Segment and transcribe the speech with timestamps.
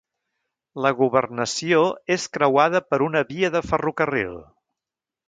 [0.85, 1.83] La governació
[2.15, 4.33] és creuada per una via de ferrocarril.